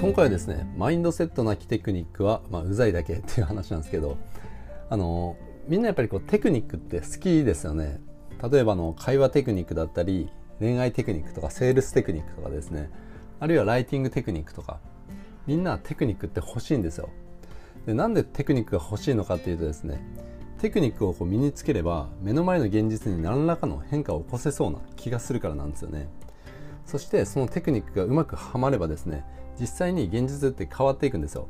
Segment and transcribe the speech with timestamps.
[0.00, 4.16] 今回はですねマインドセットなきテクニックは、まあ、うざいだけっていう話なんですけど
[4.88, 5.36] あの
[5.68, 8.00] みんなやっぱりこうテクニックって好きですよね。
[8.50, 12.90] 例えばの会話テクニックだったり恋愛テクニックとかセールステクニックとかですね。
[13.40, 14.80] あるいはライティングテクニックとか。
[15.46, 17.10] みんなテクニックって欲しいんですよ。
[17.84, 20.02] でなんでテクニックが欲しいのかっていうとですね
[20.60, 26.08] テクニックをこう身につければ目の前の現実に何らかの変化を起こせそうな気がするからなんですよね。
[26.86, 29.24] そしてそのテクニックがうまくはまればですね
[29.60, 31.48] 実際に現実って変わっていくんですよ。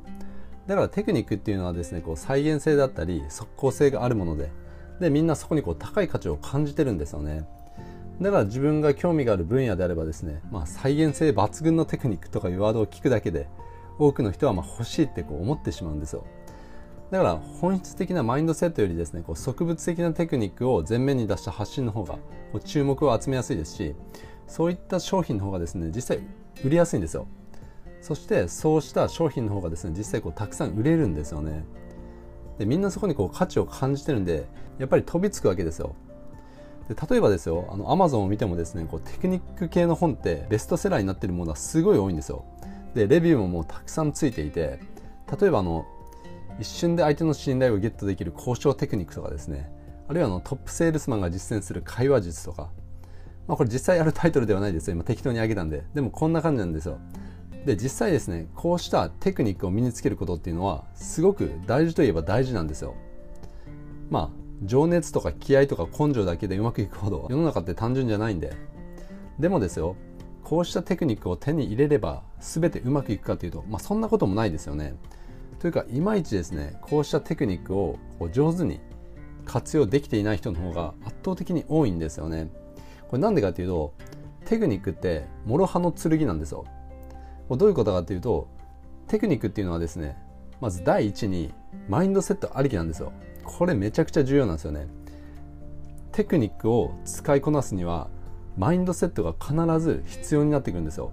[0.67, 4.51] だからテクニックっていうのはですねこう再現性だったり即効性があるもので
[5.01, 7.47] でみんなそこにこう高い価値を感じてるんですよね。
[8.21, 13.49] だから自分が興味がある分野であればですね、まあ、再現性抜群のテクニックとかいうワードを聞くだけで
[13.99, 16.27] 多くの人はま欲しいってこう思ってしまうんですよ。
[17.11, 22.21] だから本質的なマインドセットよりですねこう植物的なテクニックを前面に出した発信の方がこ
[22.55, 23.97] う注目を集めやすいですし
[24.47, 26.19] そういった商品の方がですね実際
[26.65, 27.27] 売りやすいんですよ。
[28.01, 31.65] そしてそうした商品の方がですね実際こうたくさん売れるんですよね。
[32.59, 34.47] でみんなそこにこう価値を感じてるんで
[34.79, 35.95] やっぱり飛びつくわけですよ。
[36.89, 42.45] で例えばですよあの Amazon を見てもですねこうテクニック系の本ってベストセラーになってるものはすごい多いんですよ。
[42.95, 44.81] でレビューももうたくさんついていて
[45.41, 45.87] 例えばあの
[46.59, 49.71] 一瞬で相手の信頼をゲットできる交渉テクニックとかですね。
[50.09, 52.71] あるいはあのトップセールスマンが実践する会話術とか。
[53.47, 54.95] まあこれ実際あるタイトルではないですよ。
[54.95, 55.85] 今適当にあげたんで。
[55.95, 56.99] でもこんな感じなんですよ。
[57.65, 62.95] で実際ですねこうしたテクニックを身につけることっていうのはすごく大事といえば大事なんですよ。
[64.09, 64.31] まあ
[64.63, 68.53] 情熱とか気合とか根性だけでうまくいくほど世の中って単純じゃないんで。
[69.39, 69.97] でもですよ
[70.45, 74.95] こうしたテクニックを手に入れれば全てうまくいくかというと、まあ、そんなこともないですよね。
[75.61, 77.99] というかいまいちですねこうしたテクニックを
[78.33, 78.81] 上手に
[79.45, 82.51] 活用できていない人の方が圧倒的に多いんですよね。
[83.09, 83.95] これなんでかっていうと
[84.45, 86.65] テクニックって諸刃の剣なんですよ。
[87.57, 88.49] どういうことかっていうと
[89.09, 90.17] テクニックっていうのはですね
[90.61, 91.53] まず第一に
[91.89, 93.13] マインドセットありきなんですよ。
[93.45, 94.87] これめちゃくちゃ重要なんですよね。
[96.13, 98.09] テクニックを使いこなすには
[98.57, 101.13] マインドセットが必ず必要になってくるんですよ。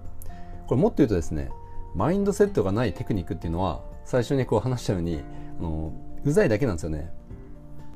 [0.66, 1.50] これもっと言うとですね
[1.94, 5.22] マインドセットがないテクニックっていうのは最初にこう話したように
[5.58, 5.92] あの
[6.24, 7.10] うざいだけなんですよね。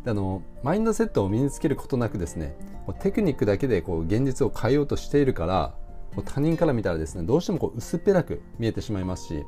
[0.04, 2.56] であのマインドセットを身につけることなくですね
[3.00, 5.74] テクニックだけでこう現実を変えようとしているから
[6.20, 9.42] 他人から見たらですねどうしてもこう薄っぺらく見えてしまいますしや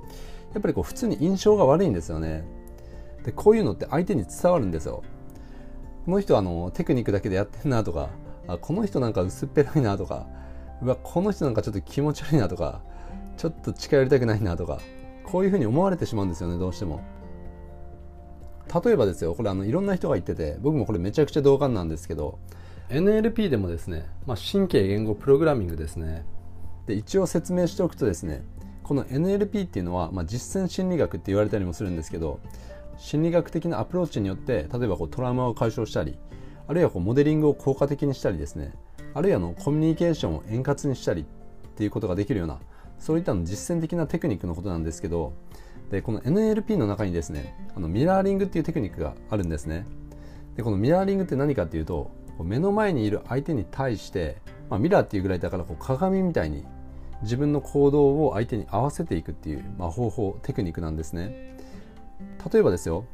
[0.59, 2.45] っぱりこう普通に印象が悪いんですよね。
[3.25, 5.03] でこういうのって相手に伝わるんですよ。
[6.05, 8.11] この人あのテクニックだけでやってんなとか
[8.47, 10.27] あこの人なんか薄っぺらいなとか
[10.83, 12.83] うわこの人なんかちょっと気持ち悪いなとか
[13.37, 14.81] ちょっと近寄りたくないなとか
[15.25, 17.01] こういうふうに思われてしまうんですよねどうしても。
[18.85, 22.39] 例えばですよこれあのいろんな人が言ってて僕もこれめちゃくちゃ同感なんですけど
[22.89, 26.25] NLP でもですね、まあ、神経言語プログラミングですね。
[26.87, 28.45] で一応説明しておくとですね
[28.83, 32.41] この NLP っていうのは、まあ、実践心理学って言われたりもするんですけど
[32.99, 36.19] 心理学的なアプローチによって例えばこうトラウマを解消したり
[36.69, 38.73] あるいはこうモデリングを効果的にしたりですね
[39.15, 41.25] あるいはのコミュニケーションを円滑にしたりっ
[41.77, 42.61] ていうことができるような
[42.99, 45.33] そういったの実践的なテクニックのことなんですけど
[45.91, 49.87] でこの NLP の中にですねあのミラーリングっていうテクニックがあるんですね。
[50.57, 52.11] でこのミラーリングって何かっていうと
[52.43, 54.37] 目の前にいる相手に対して、
[54.71, 56.65] まあ、ミラーっていうぐらいだからこう鏡みたいに
[57.25, 61.57] 自分の行動を相手に合わせていくっていう、まあ、方法テクニックなんですね。
[62.53, 63.05] 例えばですよ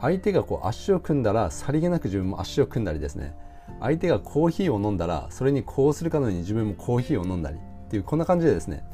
[0.00, 3.34] 相手がこう足を組んだらさりげなく自分も足を組んだりですね。
[3.80, 7.60] 相手がコーヒーを飲んだらそれにこうするかのように自分もコーヒーを飲んだりっ
[7.90, 8.84] ていうこんな感じでですね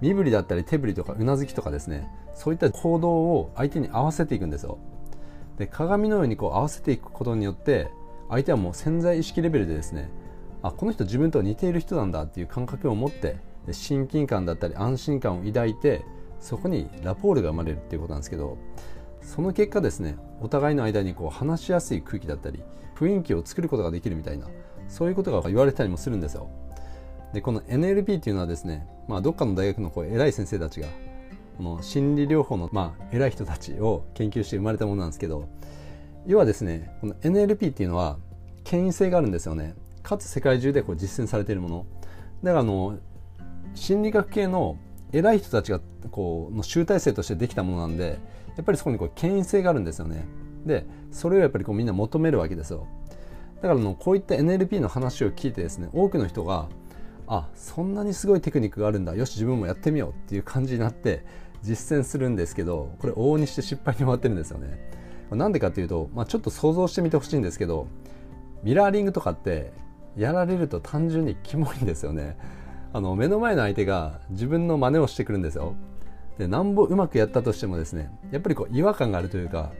[0.00, 2.08] 身振りだったり手振りとかうなずきとかですね。
[2.34, 4.78] そういった行動を相手に合わせていくんですよ。
[5.58, 7.88] で鏡のようにこう合わせていくことによって
[8.28, 10.10] 相手はもう潜在意識レベルでですね
[10.62, 13.36] あこの人自分と似ている人なんだっていう感覚を持って
[13.72, 16.04] 親近感だったり安心感を抱いて
[16.40, 18.58] そこにラポールが生まれるっていうことなんですけど
[19.22, 22.62] その結果ですねお互いの間にこう話しやすい空気だったり
[22.94, 24.46] 雰囲気を作ることができるみたいな
[24.88, 26.48] そういうことが言われたりもするんですよ。
[27.32, 30.86] でこの NLP っていうのはですね、まあ、どっかの大学のこう偉い先生たちが
[31.56, 35.48] この心理療法のまあ偉い人たちを研究して生まれたものなんですけど
[36.26, 38.18] 要はですねこの NLP っていうのは
[38.62, 39.74] 権威性があるんですよね。
[40.02, 41.86] かつ世界中でこう実践されているもの。
[42.42, 42.98] だからあの
[43.74, 44.78] 心理学系の
[45.12, 45.80] 偉い人たちが
[46.10, 48.18] こうの集大成としてできたものなんで
[48.56, 50.26] やっぱりそこにこう権威性があるんですよね。
[50.64, 52.86] でそれをやっぱりこうみんな求めるわけですよ。
[53.56, 56.68] だからのこういった NLP の話を聞いてですね多くの人が
[57.26, 59.14] あそんなにすごいテクニックがあるんだ。
[59.14, 61.24] よし自分もやってみようっていう感じになって
[61.62, 64.90] 実践するんですけどこれ往々にして失敗に終わってるんですよね。
[65.30, 67.86] なんでかっていうと、まあ、ちょっと想像してみてほしいんですけど
[68.62, 69.72] ミラーリングとかって
[70.16, 72.36] やられると単純にキモいんですよね。
[72.94, 75.74] あの目の前の相手が自分の真似をしてくるんですよ。
[76.38, 79.72] でなんぼうまくやったとしてもですねやっぱりこう違和感があるというか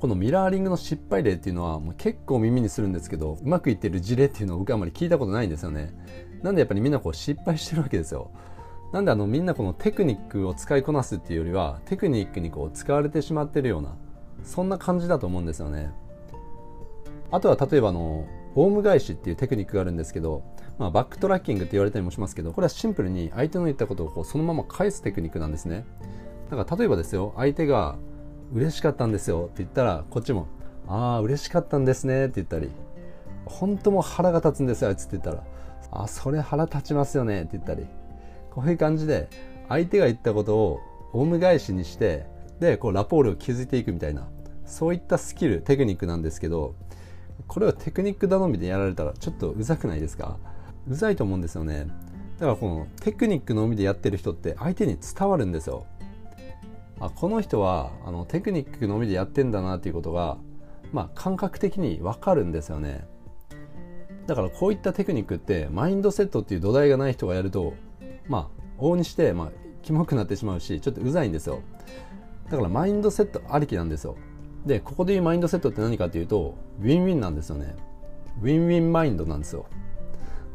[0.00, 5.92] このミラーリングの失敗例っていうのはもう結構耳にするんですけどうまくいってる事例っていうのを僕はあまり聞いたことないんですよね。
[6.42, 8.30] なんでやっぱりみんなこう失敗してるわけですよ。
[8.94, 13.94] なんであのみんなこのテクニックを使いこなすっていうよりはテクニックにこう使われてしまってるような
[14.42, 15.92] そんな感じだと思うんですよね。
[17.30, 20.42] あとは例えばあのオウム返しっていうテクニックがあるんですけど、
[20.78, 25.84] まあ、バックトラッキングって言われたりもしますけどこれはシンプルに相手の言ったことをこうそのまま返すテクニックなんですね。
[26.50, 27.96] だから例えばですよ相手が
[28.52, 30.48] 嬉しかったんですよって言ったらこっちも
[30.88, 32.70] ああ嬉しかったんですねって言ったり
[33.44, 35.44] 本当も腹が立つんですよあいつって言ったら
[35.92, 37.86] あそれ腹立ちますよねって言ったり
[38.50, 39.28] こういう感じで
[39.68, 40.80] 相手が言ったことを
[41.12, 42.26] オウム返しにして
[42.58, 44.28] でこうラポールを築いていくみたいな
[44.66, 46.74] そういったスキルテクニックなんですけど
[47.46, 50.38] これをテクニック頼みでやられたらちょっとうざくないですか？
[50.88, 51.88] うざいと思うんですよね。
[52.38, 55.86] だからこのテクニックのみでやってる人って相手に伝わるんですよ。
[57.00, 60.36] あこの人はあのテクニックのみでやってんだなっていうことが、
[60.92, 63.06] まあ、感覚的に分かるんですよね。
[64.26, 67.74] だからこういったテクニックってマインドセットっていう土台がない人がやると
[68.28, 69.50] まあ往々にして、まあ、
[69.82, 71.60] キモくなってしまうしちょっとうざいんですよ。
[72.50, 74.16] だからマインドセットありきなんですよ。
[74.66, 77.76] でここでいうマインドセットって何かっていうとウィンウィンなんですよね。
[78.42, 79.66] ウィンウィンマインドなんですよ。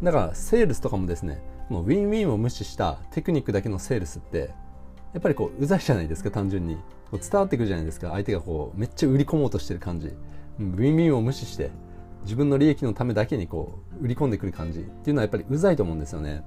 [0.03, 4.51] だからセールスとかもですねもうウィンウィンを無視したテクニックだけのセールスって
[5.13, 6.75] やっぱりこううざいじゃないですか単純に。
[7.09, 8.09] こう伝わってくるじゃないですか。
[8.09, 10.07] 相手がこうめっちゃ売り込もうとしてる感じ。
[10.07, 11.71] ウィンウィンを無視して
[12.23, 14.81] 自分の利益のためだけにこう売り込んでくる感じ。
[14.81, 16.43] っていうのはやっぱりうざいと思うんですよね。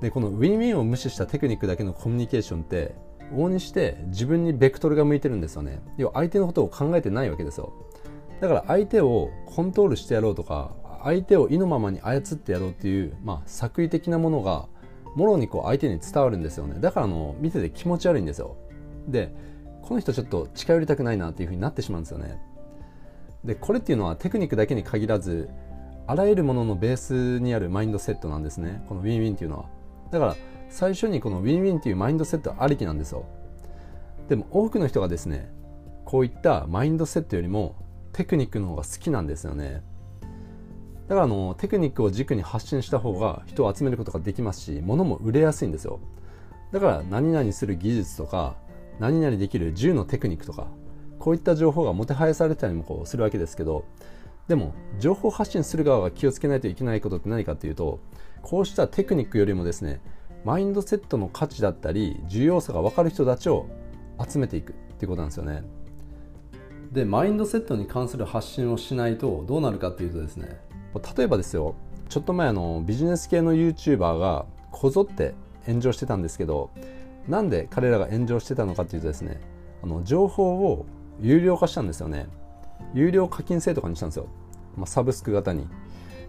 [0.00, 2.94] でこのウィンウィンを無視したテクニックだけのコミュニケーションって
[3.32, 5.82] 往々にして自分にベクトルが向いてるんですよね。
[5.96, 7.72] 要は相手のことを考えてないわけですよ。
[8.40, 10.76] だから相手をコントロールしてやろうとか
[11.06, 14.66] 相手を意のままに操ってやろうっていう、まあ、作為的なものが
[15.14, 16.80] もろにこう相手に伝わるんですよね。
[16.80, 18.56] だからあの見てて気持ち悪いんですよ。
[19.06, 19.32] で
[19.82, 22.42] この人ちょっと近寄りたくないなっていうふうになってしまうんですよね。
[23.44, 25.48] でこれっていうのはテクニックだけに限らず
[26.08, 28.84] あらゆるもののベースにあるマインドセットなんですね。
[28.88, 29.66] このウィンウィンっていうのは。
[30.10, 30.36] だから
[30.70, 33.26] 最初にこのウィンウィンっていうマインドセットありきなんですよ。
[34.28, 35.52] でも多くの人がですね
[36.04, 37.76] こういったマインドセットよりも
[38.12, 39.84] テクニックの方が好きなんですよね。
[41.08, 46.00] だからあのテクニックを軸に発信した方が人を集めることができますし物も売れやすいんですよ。
[46.72, 48.56] だから何々する技術とか
[48.98, 50.66] 何々できる銃のテクニックとか
[51.18, 53.84] こういった情報がもてはやされたりもこうするわけですけど
[54.48, 58.00] でも情報発信する側が気をつけないといけないことって何かっていうと
[58.42, 60.00] こうしたテクニックよりもですね
[60.44, 63.66] マインドセットの価値だったり重要さが分かる人たちを
[64.24, 65.64] 集めていくっていうことなんですよね。
[66.92, 70.60] でマインドセットに関する発信をしないとどうなるかっていうとですね
[71.16, 71.74] 例えばですよ
[72.08, 75.34] ちょっと前あのビジネス系の YouTuber がこぞって
[75.66, 76.70] 炎上してたんですけど
[77.28, 79.40] なんで彼らが炎上してたのかっていうとですね
[79.82, 80.86] あの情報を
[81.20, 82.26] 有料化したんですよね。
[82.92, 84.26] 有料課金制とかにしたんですよ、
[84.76, 85.66] まあ、サブスク型に。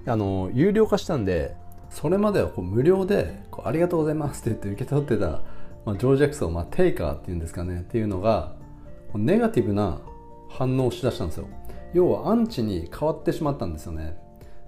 [0.05, 1.55] あの有料化したんで
[1.89, 5.41] それまではこう無料でこうありがとうございますって言って受け取ってた、
[5.85, 8.55] まあ、情弱層、まあ、テイカーっていうんですかねっていうのが
[9.13, 9.99] ネガティブな
[10.49, 11.47] 反応をしだしたんですよ。
[11.93, 14.17] 要はアンチに変わってしまったんですよね。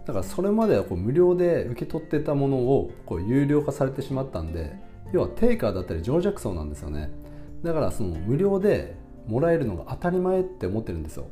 [0.09, 4.75] だからそれまではこう無料で受け取ってたものをこう有料化されてしまったんで
[5.13, 7.11] 要はテイカーだったり情弱層なんですよね。
[7.61, 8.95] だからその無料で
[9.27, 11.27] もらえるのが当たり前って思ってるんですよ。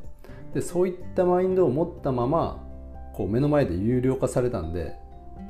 [0.54, 2.64] でそういったマインドを持ったまま
[3.14, 4.94] こう目の前で有料化されたんで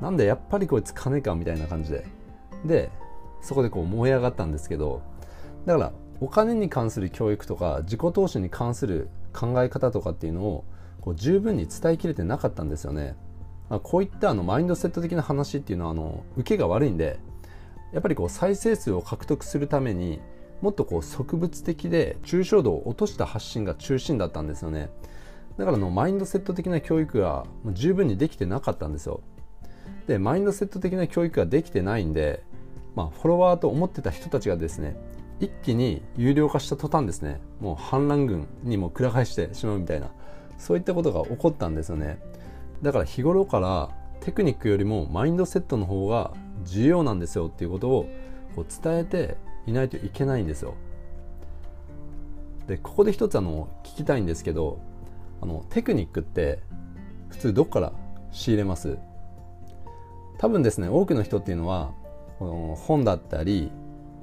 [0.00, 2.06] なんでやっぱりこいつ金かみたいな感じで。
[2.64, 2.90] で
[3.42, 5.02] そこでこう燃え上がったんですけど
[5.66, 5.92] だから
[6.23, 10.64] お金に関する教育とか自己投資に関する考え方とかっていうのを
[11.08, 13.16] こう十分に伝えきれてなかったんですよね、
[13.70, 17.18] まあ、こういったあのマインドセット的な話っていうのはあの受けが悪いんで
[17.94, 20.20] やっぱりこう再生数を獲得するために
[20.60, 24.90] もっとこう植物的で抽象度を落とした発信が中心だったんですよね。
[25.56, 29.22] だからのマインドセット的な教育が十分にできてなかったんですよ。
[30.06, 32.42] でマインドセット的な教育ができてないんで、
[32.94, 34.96] まあ、フォロワーと思ってた人たちがですね
[35.40, 40.10] 一気に有料化した途端ですねもう反乱軍にもくら替えしてしまうみたいな。
[40.58, 42.20] そういったことが起こったんですよね。
[42.82, 46.32] だから日頃からテクニックよりもマインドセットの方が
[46.64, 48.06] 重要なんですよっていうことを
[48.54, 49.36] こう伝えて
[49.66, 50.74] いないといけないんですよ。
[52.66, 54.80] でここで一つあの聞きたいんですけど
[55.40, 56.60] あのテクニックって
[57.30, 57.92] 普通どっから
[58.32, 58.98] 仕入れます？
[60.38, 61.92] 多分ですね多くの人っていうのは
[62.38, 63.70] この本だったり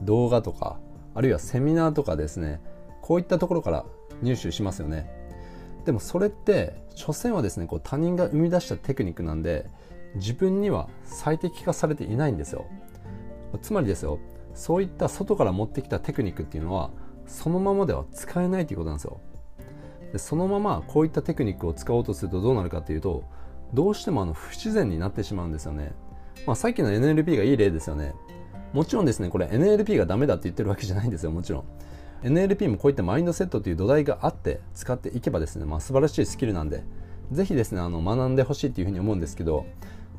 [0.02, 0.78] 動画とか
[1.14, 2.62] あるいはセミナーとかですね
[3.02, 3.86] こういったところから
[4.22, 5.10] 入手しますよね。
[5.86, 9.70] でもそれって所詮はですねこう他人が生み出したテクニックなんで
[10.16, 12.66] 自分には最適化されていないんですよ。
[13.62, 14.20] つまりですよ
[14.54, 16.90] そういった外から持ってきたテクニックっていうのは
[17.26, 19.20] そのままでは使えないということなんですよ。
[20.12, 23.24] でそのままこういったテクニックを使おうとするとどうなるかっていうと
[23.74, 25.94] どうしてもあの不自然になってしまうんですよね、
[26.46, 28.14] まあ、さっきの NLP がいい例ですよね。
[28.74, 31.64] もちろんですねこれ NLP がダメだって言ってるわけじゃないんですよもちろん。
[32.24, 36.84] NLP もこういったマインドセットという土台があって使っていけばですね、まあ、素晴らしいスキルなんで
[37.32, 39.66] ぜひですねあの学んでほしいっていうふうに思うんですけど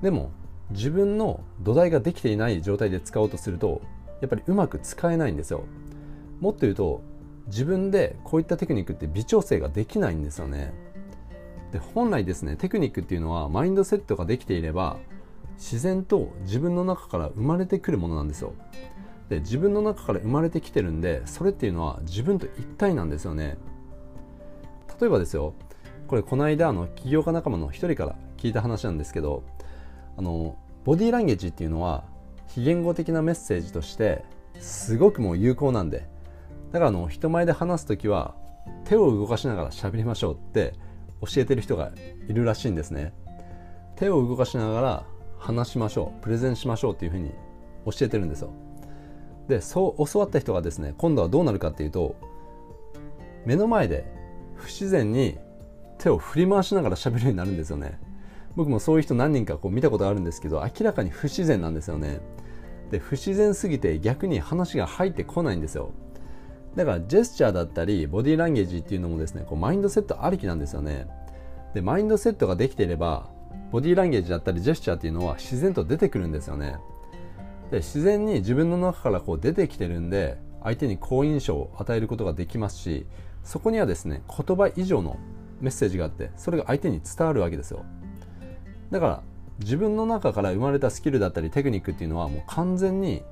[0.03, 0.31] でも
[0.71, 3.83] 自分の土台ができていない状態で使おうとすると
[4.21, 5.65] やっぱりうまく使えないんですよ。
[6.41, 7.03] もっと言うと
[7.47, 10.73] 自分でこういったテクニックって微調整ができないんですよね。
[11.73, 14.97] で本来ですねテクニックっていうのはマインドセットができていれば
[15.57, 18.53] 自然と自分の中から生まれてくるものなんですよ。
[19.29, 23.59] で自分の中から生まれてきてるんでそれっていうのは自分と一体なんですよね。
[25.01, 25.55] 例えばですよ
[26.07, 29.43] これこの間の起業家仲間の一人から聞いた話なんですけど
[30.17, 32.05] あのボディーランゲージっていうのは
[32.47, 34.25] 非言語的なメッセージとして
[34.61, 36.09] すごくもう有効なんで
[36.73, 38.35] だからあの人前で話す時は
[38.85, 40.75] 手を動かしながら喋りましょうって
[41.21, 41.91] 教えてる人が
[42.29, 43.13] いるらしいんですね。
[43.97, 45.05] 手を動かしながら
[45.39, 47.31] 話しましょうプレゼンしましょうっていうふうに
[47.87, 48.53] 教えてるんですよ。
[49.49, 52.17] でそう教わった人がですね今度はどうなるかっていうと
[53.45, 54.05] 目の前で
[54.57, 55.39] 不自然に
[55.99, 57.99] 手を振り回しながら喋るようになるんですよね。
[58.57, 62.21] 僕もそういう人何人かこう見たことあるんですけど明らかに不自然なんですよね。
[62.91, 65.93] で不自然すぎて逆に話が入ってこないんですよ。
[66.75, 71.07] だからジェスチャーだったりボディーランゲージっていうのもですねこうマインドセットありきなんですよね。
[71.75, 73.29] でマインドセットができていれば
[73.71, 76.77] ボディーランゲージだったりジェスチャーっていうのは自然と出てくるんですよね。
[77.71, 83.07] で自然に自分の中からこう出てきてるんで相手に好印象を与えることができますし
[83.45, 85.19] そこにはですね言葉以上の
[85.61, 87.85] メッセージがあってそれが相手に伝わるわけですよ。
[88.91, 89.23] だから
[89.61, 93.23] 自分の中から生まれたスキルだったりテクニックっていうのはもう完全に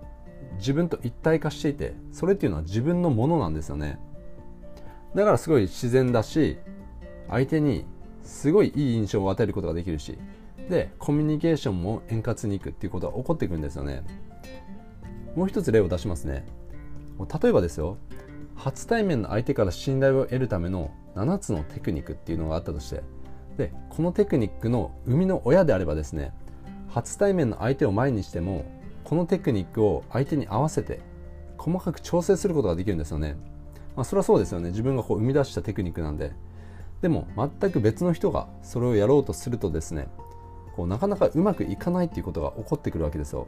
[0.58, 3.98] 自分と一体化していてそれっていうのは自分のものなんですよね。
[5.14, 6.58] だからすごい自然だし
[7.28, 7.84] 相手に
[8.22, 10.18] すごいいい印象を与えることができるし
[10.68, 14.02] でコミュニケーションも円滑にいくっていうことが起こってくるんですよね。
[15.36, 16.46] もう一つ例を出しますね。
[17.42, 17.98] 例えばですよ。
[18.54, 23.02] 初対面の相手から信頼を得るための7つのテクニックっていうのがあったとして。
[23.56, 26.32] でこのテクニックの生みの親であればですね。
[26.88, 28.64] 初対面の相手を前にしても
[29.02, 31.00] このテクニックを相手に合わせて
[31.58, 33.36] 細かく調整することができるんですよね、
[33.96, 34.70] まあ、それはそうですよね。
[34.70, 36.32] 自分がこう生み出したテクニックなんで。
[37.02, 40.08] でも全く別の人がそれをやろうとするとですね
[40.76, 43.46] こうなかなかうまくいかないっていうことが起こってくるわけですよ。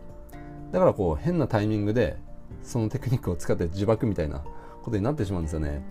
[0.72, 2.16] だからこう変なタイミングで
[2.62, 4.44] そのテクニックを使って自爆みたいな
[4.82, 5.82] ことになってしまうんですよね。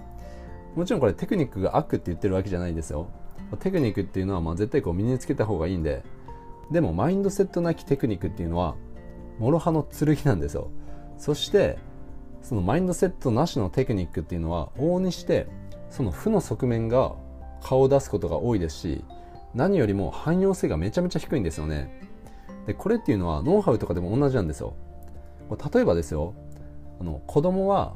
[0.75, 3.07] もちろんこれテクニックが悪って言ってるわけじゃないですよ。
[3.59, 6.03] テクニックっていうのはまあ絶対こう身につけた方がいいんで
[6.71, 8.75] でもマインドセットなきテクニックっていうのは
[9.39, 10.69] 諸刃の剣なんですよ。
[11.17, 11.77] そして
[12.41, 15.47] そのマインドセットなしのテクニックっていうのは往々にして
[15.89, 17.15] その負の側面が
[17.61, 19.03] 顔を出すことが多いですし
[19.55, 22.01] 何よりも汎用性がめちゃめちゃ低いんですよね。
[22.67, 24.75] でこれっていうのはノウハウとかでも同じなんですよ。
[25.73, 26.33] 例えばですよ。
[26.99, 27.95] あの子供は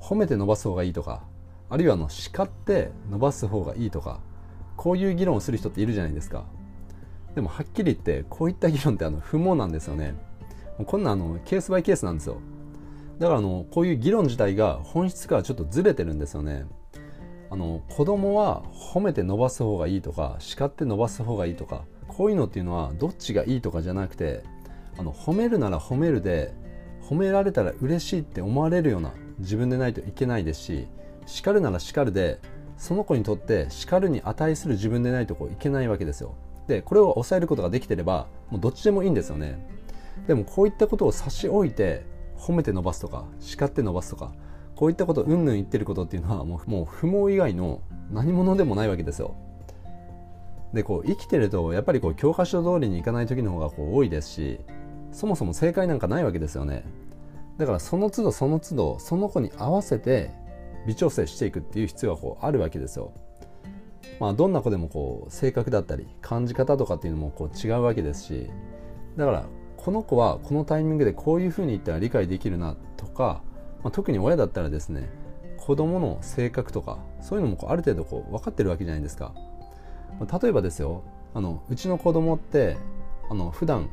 [0.00, 1.22] 褒めて伸ばす方がいいとか
[1.68, 4.20] あるいはあの叱って伸ばす方がいいとか
[4.76, 6.44] こういう議論をする人っているじゃないですか。
[7.34, 10.14] でもはっきり言ってこういった議論ってあの不毛なんですよね。
[10.86, 12.36] こんなあのケースバイケースなんですよ。
[13.18, 16.66] だからあのこういう議論自体が本質からちょっとずれてるんですよね。
[17.50, 24.42] あの子供は褒めて伸ばす方がいいとか叱って伸ばす方がいいとかこういうのっていうのはどっちがいいとかじゃなくて
[24.98, 26.52] あの褒めるなら褒めるで
[27.02, 30.88] 褒められたら嬉しいって思われるような自分でないといけないですし
[31.26, 32.40] 叱るなら叱るで
[32.76, 36.34] その子にとって叱るに値する自分でないとこういけないわけですよ。
[36.68, 39.58] でこれを抑えることができてればもうどっちでもいいんですよね。
[40.26, 42.04] でもこういったことを差し置いて
[42.36, 44.32] 褒めて伸ばすとか叱って伸ばすとか
[44.78, 47.80] こういったことうんぬん言ってることっていうのはもうもう不毛以外の
[48.12, 49.34] 何者でもないわけですよ
[50.72, 54.60] でこう生きてるとやっぱりこう教科書通りにいかない時の方がこう多いですし
[55.10, 56.84] そもそも正解なんかないわけですよね
[57.58, 60.30] だからその都度その都度その子に合わせて
[60.86, 63.12] 微調整していくっていう必要がこうあるわけですよ。
[64.20, 68.50] まあ、どんな子でもこう性格だったり感じ方とかっていうのもこう違うわけですし
[69.16, 69.44] だから
[69.76, 73.42] この子はこのタイミングでこういうふうに言ったら理解できるなとか、
[73.88, 75.08] まあ、特に親だったらですね
[75.56, 79.32] 子供の性格とかそういうのもこうある程度こう分かってるわけじゃないですか。
[80.20, 82.76] ま例えばですよあのうちの子供って
[83.30, 83.88] あの普段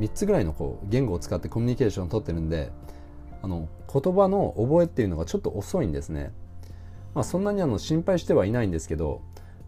[0.00, 2.72] 3つぐらいのこう言語を使ってコミュニケーションをとってるんで
[3.42, 6.32] あの言葉の覚えっていうのがちょっと遅いんですね。
[7.14, 9.20] まあ、そんなにあの心配してはいないんですけど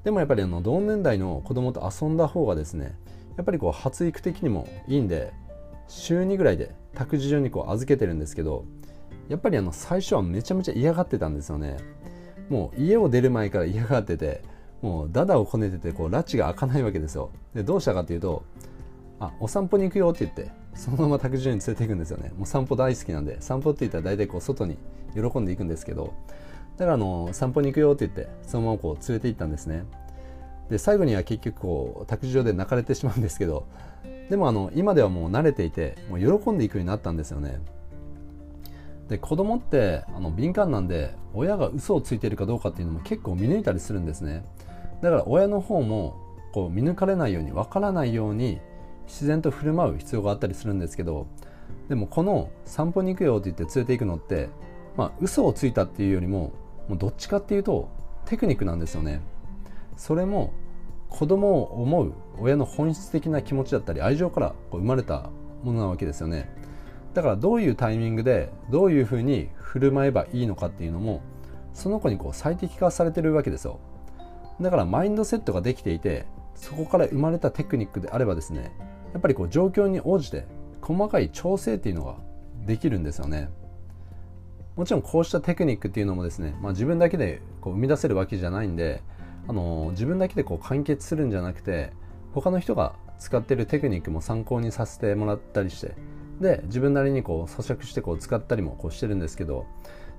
[0.03, 2.97] でもやっぱりあの同年代の子供と遊んだ方がですね
[3.37, 5.35] やっぱりこう発育的にもいいんで
[5.89, 8.65] 週2ぐらいで託児所にこう預けてるんですけど
[9.29, 11.77] やっぱりあの最初はめちゃめちゃ嫌がってたんですよね。
[12.49, 14.43] もう家を出る前から嫌がってて
[14.81, 17.31] もうダダをこねててこう拉致が開かないわけですよ。
[17.55, 18.43] でどうしたかっていうと
[19.21, 22.33] あお散歩に行くよって言ってそのまま託児所に連れて行くんですよね。
[22.37, 24.79] もう散歩大好きなんで散歩って言ったら大体こう外に
[25.15, 26.15] 喜んでいくんですけど
[26.77, 29.85] だからあの散歩に行くよって言ってそのままこう連れて行ったんですね。
[30.71, 33.67] で最後には結局こう託児所で泣かれてしまうんですけど
[34.31, 37.61] でもあの今ではもう慣れていてもう喜んでいくようになったんですよね。
[39.09, 44.45] で子供ってあの敏感なんで親が嘘をついているかどうかっていうのも結構見抜いたりするんですね。
[45.03, 46.17] だから親の方も
[46.53, 48.61] こう見抜かれないようにわからないように
[49.07, 51.27] 自然と振る舞う必要があったりするんですけど
[51.89, 54.49] でもこの散歩に行くよって言って連れて行くのって
[54.97, 56.53] まあ嘘をついたっていうよりも
[56.89, 57.89] もうどっちかっていうと
[58.27, 59.23] テクニックなんですよね。
[59.97, 60.53] それも
[61.09, 65.31] 子供を思う親の本質的な気持ちだったり愛情からこう生まれた
[65.65, 66.51] ものなわけですよね。
[67.15, 71.23] だからどういうタイミングでどういうふうに振る舞えばいいのかっていうのも
[71.73, 73.79] その子にこう最適化されてるわけですよ。
[74.61, 78.73] だからマインドセットができていてそこから生まれたテクニックであればですね
[79.13, 80.47] やっぱりこう状況に応じて
[80.81, 82.17] 細かい調整っていうのが
[82.67, 83.51] できるんですよね。
[84.77, 89.03] もちろんこうしたテクニックっていうのもですね、まあ、自分だけでこう生み出せるわけじゃないんで
[89.49, 91.93] あの自分だけでこう完結するんじゃなくて
[92.33, 95.95] 他の人が使ってるテクニックも参考にさせてもらったりして
[96.41, 99.67] で自分なりにこう咀嚼してこう使ったりもこうしてるんですけど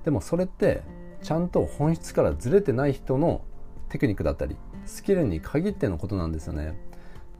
[0.03, 0.81] でもそれって
[1.21, 3.41] ちゃんと本質からずれてない人の
[3.89, 6.77] テクニックだったりスキルに限ってのことなんですよね。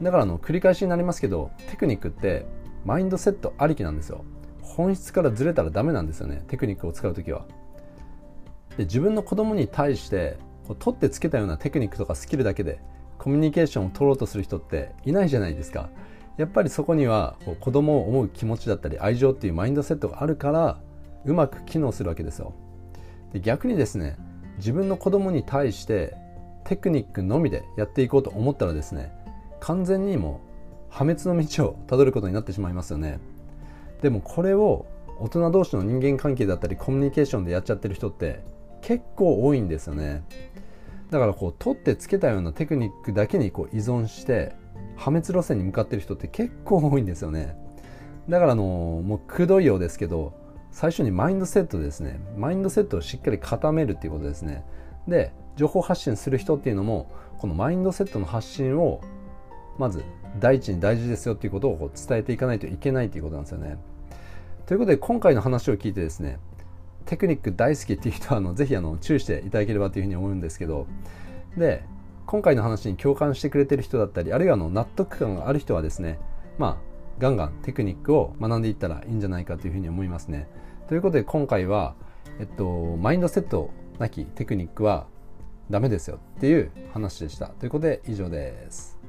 [0.01, 2.45] だからあの繰り返しになりますけどテクニックって
[2.85, 4.23] マインドセットありきなんですよ。
[4.61, 7.45] 本質からずれたらダメなんですよねテクニックを使う時は。
[8.77, 12.79] で自分の子供に対してこう取ってつけたようなテクニックとかスキルだけで
[13.17, 15.89] コミュニケーションを取ろうとする人っていないじゃないですか。
[16.39, 20.79] やっぱりそこにはこう子供を思う気持ちだったり愛情っていうマインドセットがあるから
[21.25, 22.53] うまく機能するわけですよ。
[23.33, 24.17] で逆にですね
[24.55, 26.15] 自分の子供に対して
[26.63, 29.11] テクニックのみでやっていこうと思ったらですね
[29.59, 30.39] 完全にも
[30.89, 33.19] う破滅の道をたどることになってしまいますよね。
[34.01, 34.85] でもこれを
[35.19, 38.39] 大人同士の人間関係だったりコミュニケーションでやっちゃってる人って
[38.81, 40.23] 結構多いんですよね。
[41.11, 44.53] だからこう取ってつけたようなテクニックだけにこう依存して
[44.99, 47.55] 破滅路線に向かってる人って結構多いんですよね。
[48.27, 50.33] だからあのもうくどいようですけど
[50.71, 52.19] 最初にマインドセットですね。
[52.37, 54.63] マインドセットをしっかり固めるっていうことですね。
[55.07, 57.09] で情報発信する人っていうのも
[57.39, 59.01] このマインドセットの発信を
[59.77, 60.03] まず
[60.39, 63.77] 第一に大事ですよっていうことをこう伝えていかないといけないということなんですよね。
[64.65, 66.37] ということで今回の話を聞いてですね
[67.05, 70.85] テクニック大好きっていう人はあのぜひあの注意していただければというふうに思うんですけど
[71.57, 71.83] で
[72.29, 76.19] 今回の話に共感してくれてる人だったりあるいはの納得感がある人はですね
[76.59, 80.47] まあガンガンテクニックを学んでいったらいいんじゃないかというふうに思いますね。
[80.87, 81.95] ということで今回は、
[82.39, 85.07] えっと、マインドセットなきテクニックは
[85.71, 87.47] ダメですよっていう話でした。
[87.47, 88.99] ということで以上です。